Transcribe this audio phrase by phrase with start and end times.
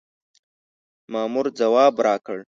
[1.11, 2.37] مامور ځواب راکړ.